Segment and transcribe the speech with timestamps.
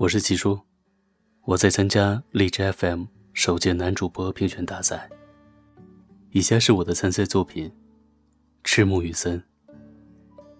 [0.00, 0.58] 我是齐叔，
[1.42, 3.04] 我在参加荔枝 FM
[3.34, 5.06] 首届男主播评选大赛。
[6.30, 7.68] 以下是我的参赛作品
[8.64, 9.38] 《赤木雨森》，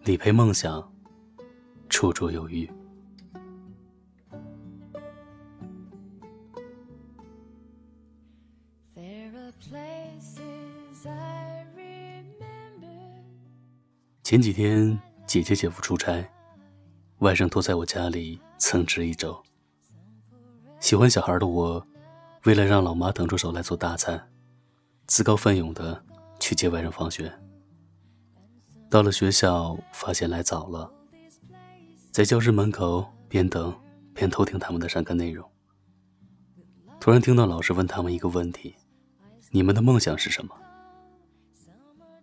[0.05, 0.93] 你陪梦想
[1.89, 2.71] 绰绰有余。
[14.23, 16.31] 前几天，姐姐姐夫出差，
[17.21, 19.43] 外甥托在我家里蹭吃一周。
[20.79, 21.85] 喜欢小孩的我，
[22.45, 24.31] 为了让老妈腾出手来做大餐，
[25.07, 26.01] 自告奋勇的
[26.39, 27.33] 去接外甥放学。
[28.91, 30.93] 到了学校，发现来早了，
[32.13, 33.75] 在教室门口边等
[34.13, 35.49] 边偷听他们的上课内容。
[37.01, 38.77] 突然听到老师问他们一个问题
[39.51, 40.55] ：“你们的梦想是什么？”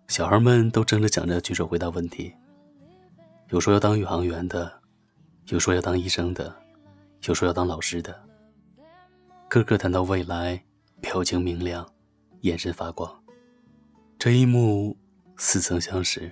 [0.08, 2.34] 小孩们都争着抢着举手回答问题，
[3.50, 4.82] 有说要当宇航员的，
[5.48, 6.54] 有说要当医生的，
[7.24, 8.22] 有说要当老师的。
[9.48, 10.62] 个个谈到未来，
[11.00, 11.90] 表情明亮，
[12.42, 13.10] 眼神发光。
[14.20, 14.98] 这一幕
[15.38, 16.30] 似曾相识，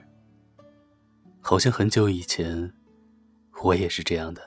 [1.39, 2.73] 好像很久以前，
[3.63, 4.41] 我也是这样的。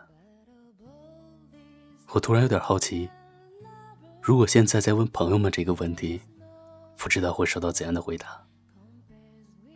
[2.10, 3.08] 我突然有点好奇，
[4.20, 6.20] 如果现在再问朋友们这个问题，
[6.98, 8.47] 不知道会收到怎样的回答。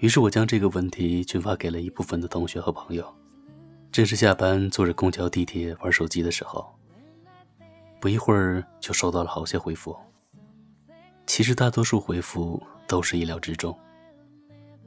[0.00, 3.21] 于是我将这个问题群发给了一部分的同学和朋友。
[3.92, 6.74] 正是下班坐着公交、地铁玩手机的时候，
[8.00, 9.94] 不一会儿就收到了好些回复。
[11.26, 13.78] 其实大多数回复都是意料之中，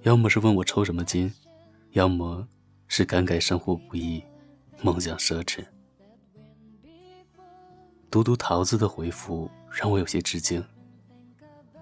[0.02, 1.32] 要么是问我抽什么筋，
[1.92, 2.48] 要么
[2.88, 4.24] 是感慨生活不易，
[4.82, 5.64] 梦想奢侈。
[8.10, 10.66] 读读桃子的回复让我有些吃惊。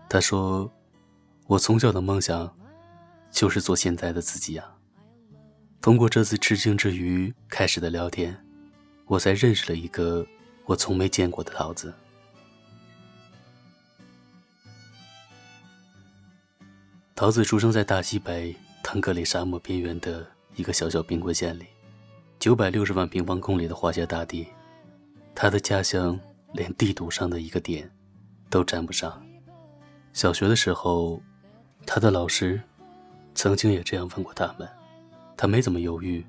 [0.10, 0.70] 他说
[1.48, 2.54] ：“我从小的梦想。”
[3.32, 4.64] 就是做现在的自己呀。
[5.84, 8.34] 通过这次吃惊之余开始的聊天，
[9.06, 10.25] 我才认识了一个
[10.64, 11.94] 我从没见过的桃子。
[17.13, 20.25] 桃子出生在大西北腾格里沙漠边缘的
[20.56, 21.66] 一个小小冰棍县里，
[22.40, 24.47] 九百六十万平方公里的华夏大地，
[25.35, 26.18] 他的家乡
[26.53, 27.91] 连地图上的一个点
[28.50, 29.22] 都沾不上。
[30.13, 31.22] 小学的时候，
[31.85, 32.62] 他的老师。
[33.35, 34.69] 曾经也这样问过他们，
[35.36, 36.26] 他没怎么犹豫，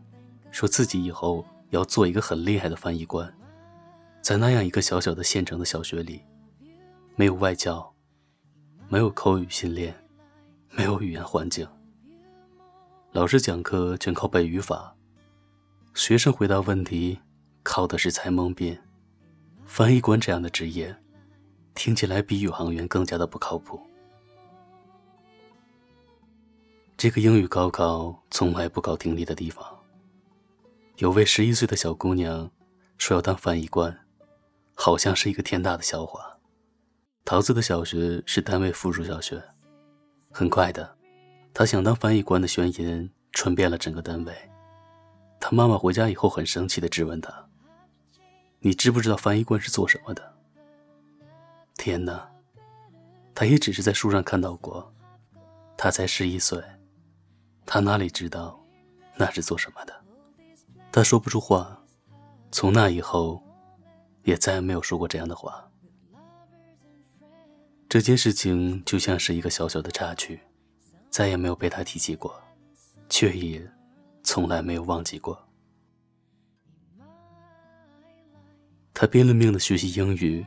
[0.51, 3.33] 说自己以后要做一个很厉害的翻译官。
[4.23, 6.23] 在那样一个小小的县城的小学里，
[7.15, 7.95] 没有外教，
[8.89, 9.95] 没有口语训练，
[10.71, 11.69] 没有语言环境，
[13.13, 14.97] 老师讲课全靠背语法，
[15.95, 17.19] 学生回答问题
[17.63, 18.83] 靠的是猜蒙辩。
[19.67, 20.97] 翻译官这样的职业，
[21.75, 23.81] 听起来比宇航员更加的不靠谱。
[27.05, 29.63] 这个英语高考从来不考听力的地方，
[30.97, 32.51] 有位十一岁的小姑娘
[32.97, 33.95] 说要当翻译官，
[34.75, 36.39] 好像是一个天大的笑话。
[37.23, 39.45] 桃子的小学是单位附属小学，
[40.31, 40.97] 很快的，
[41.53, 44.35] 她想当翻译官的宣言传遍了整个单位。
[45.39, 47.49] 她妈妈回家以后很生气的质问她
[48.61, 50.37] ：“你知不知道翻译官是做什么的？”
[51.77, 52.31] 天哪，
[53.35, 54.91] 她也只是在书上看到过，
[55.77, 56.65] 她才十一岁。
[57.67, 58.59] 他哪里知道，
[59.17, 60.05] 那是做什么的？
[60.93, 61.83] 他说不出话，
[62.51, 63.43] 从那以后，
[64.23, 65.69] 也再也没有说过这样的话。
[67.89, 70.41] 这件事情就像是一个小小的插曲，
[71.11, 72.41] 再也没有被他提起过，
[73.09, 73.65] 却也
[74.23, 75.41] 从来没有忘记过。
[78.93, 80.47] 他拼了命的学习英语，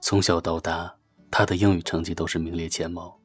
[0.00, 0.94] 从小到大，
[1.30, 3.16] 他的英语成绩都是名列前茅。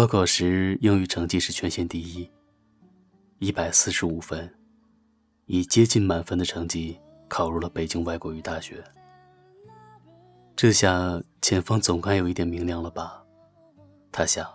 [0.00, 2.30] 高考时，英语成绩是全县第一，
[3.38, 4.50] 一百四十五分，
[5.44, 8.82] 以接近满分的成绩考入了北京外国语大学。
[10.56, 13.22] 这下前方总该有一点明亮了吧？
[14.10, 14.50] 他想。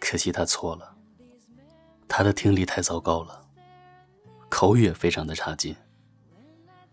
[0.00, 0.96] 可惜他错了，
[2.08, 3.44] 他的听力太糟糕了，
[4.48, 5.76] 口语也非常的差劲。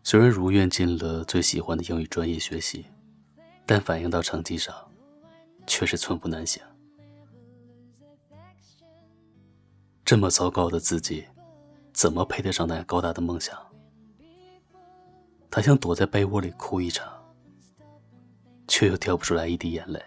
[0.04, 2.86] 虽然如愿进了最喜欢的英语专业学习，
[3.66, 4.76] 但反映到成绩上。
[5.70, 6.62] 却是寸步难行。
[10.04, 11.24] 这么糟糕的自己，
[11.94, 13.56] 怎么配得上那样高大的梦想？
[15.52, 17.08] 他想躲在被窝里哭一场，
[18.68, 20.04] 却又掉不出来一滴眼泪。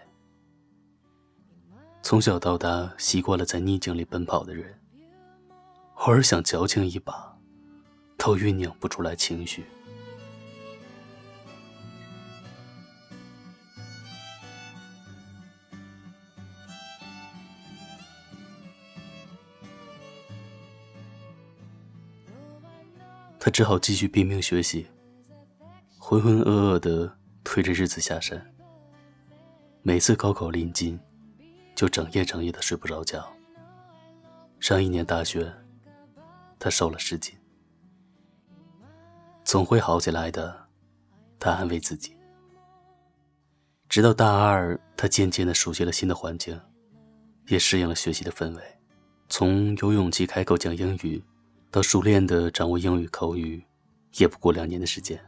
[2.01, 4.77] 从小到大习惯了在逆境里奔跑的人，
[5.95, 7.37] 偶尔想矫情一把，
[8.17, 9.63] 都酝酿不出来情绪。
[23.53, 24.87] 只好继续拼命学习，
[25.99, 28.43] 浑浑噩噩的推着日子下山。
[29.83, 30.99] 每次高考临近，
[31.75, 33.31] 就整夜整夜的睡不着觉。
[34.59, 35.53] 上一年大学，
[36.57, 37.35] 他瘦了十斤，
[39.43, 40.65] 总会好起来的，
[41.39, 42.17] 他安慰自己。
[43.87, 46.59] 直到大二，他渐渐的熟悉了新的环境，
[47.49, 48.63] 也适应了学习的氛围。
[49.29, 51.23] 从有勇气开口讲英语，
[51.73, 53.65] 到熟练的掌握英语口语，
[54.19, 55.19] 也不过两年的时间。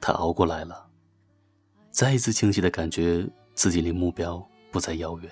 [0.00, 0.88] 他熬过来了，
[1.90, 4.40] 再一次清晰的感觉自己离目标
[4.70, 5.28] 不再遥远。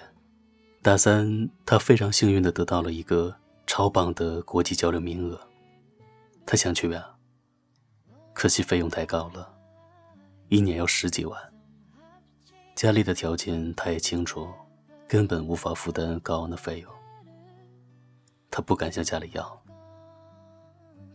[0.83, 3.33] 大三，他非常幸运的得到了一个
[3.69, 5.41] 超棒的国际交流名额，
[6.45, 7.09] 他想去呀，
[8.33, 9.49] 可惜费用太高了，
[10.49, 11.41] 一年要十几万。
[12.75, 14.49] 家里的条件他也清楚，
[15.07, 16.93] 根本无法负担高昂的费用。
[18.51, 19.63] 他不敢向家里要，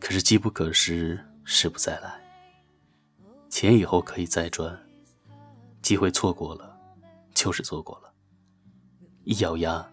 [0.01, 2.19] 可是机不可失，时不再来。
[3.49, 4.77] 钱以后可以再赚，
[5.83, 6.75] 机会错过了，
[7.35, 8.11] 就是错过了。
[9.25, 9.87] 一咬牙，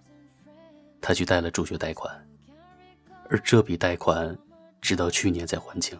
[1.03, 2.27] 他去贷了助学贷款，
[3.29, 4.37] 而这笔贷款
[4.81, 5.97] 直到去年才还清。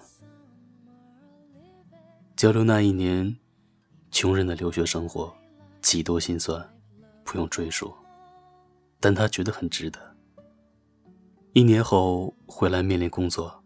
[2.35, 3.37] 交流那一年，
[4.11, 5.37] 穷人的留学生活
[5.83, 6.67] 几多心酸，
[7.25, 7.95] 不用赘述，
[8.99, 10.01] 但他觉得很值得。
[11.53, 13.58] 一年后回来面临工作，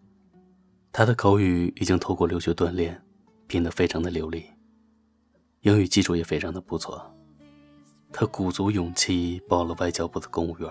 [0.93, 3.03] 他的口语已经透过留学锻炼，
[3.47, 4.45] 变得非常的流利，
[5.63, 7.11] 英语基础也非常的不错。
[8.13, 10.71] 他鼓足勇气报了外交部的公务员，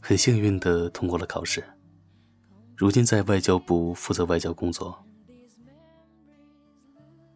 [0.00, 1.62] 很幸运的通过了考试。
[2.74, 5.04] 如今在外交部负责外交工作，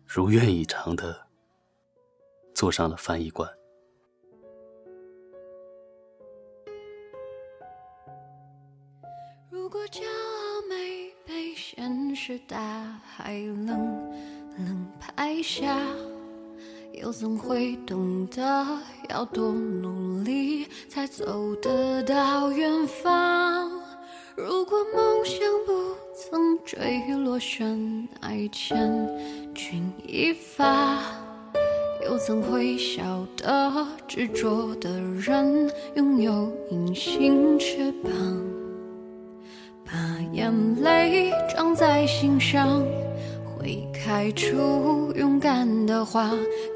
[0.06, 1.26] 如愿以偿的
[2.55, 3.46] 坐上了翻译官。
[12.94, 13.35] 大海
[13.67, 13.69] 冷
[14.56, 15.76] 冷拍下。
[16.93, 18.64] 又怎会懂得
[19.11, 23.69] 要多努力才走得到远方？
[24.37, 25.73] 如果梦想不
[26.14, 29.08] 曾坠落悬崖，千
[29.56, 31.02] 钧一发，
[32.05, 38.12] 又怎会晓得执着的人拥有隐形翅膀？
[40.34, 40.52] 眼
[40.82, 42.82] 泪装在心上。
[43.56, 46.28] 会开出勇敢的花，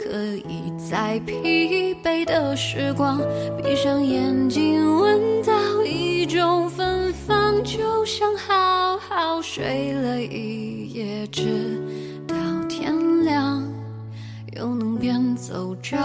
[0.02, 3.20] 可以在疲惫的时光，
[3.62, 11.78] 闭上眼睛闻到一种芬芳，就像好好睡了一夜，直
[12.26, 12.34] 到
[12.70, 13.62] 天亮，
[14.56, 15.99] 又能边走着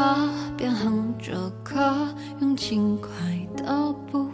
[0.57, 2.09] 边哼着歌，
[2.41, 3.09] 用轻快
[3.55, 4.27] 的步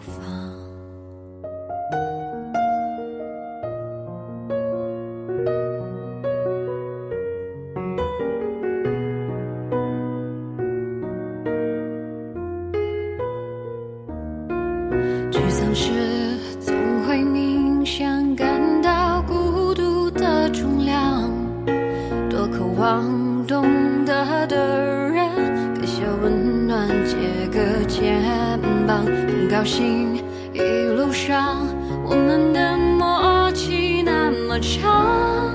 [29.59, 30.23] 小心
[30.53, 30.61] 一
[30.95, 31.67] 路上
[32.05, 35.53] 我们的默契那么长，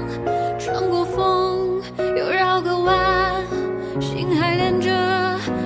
[0.59, 1.81] 穿过风
[2.15, 3.43] 又绕个弯，
[3.99, 4.91] 心还连着，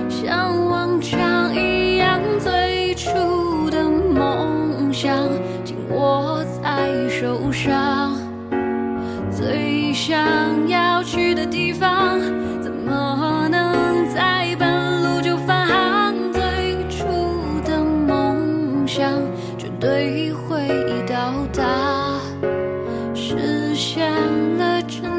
[0.07, 4.93] 像往常一样最初的梦。
[4.93, 5.27] 想
[5.65, 8.15] 紧握在手上，
[9.29, 10.38] 最想。
[20.21, 20.67] 你会
[21.07, 22.19] 到达
[23.15, 24.11] 实现
[24.57, 25.18] 了真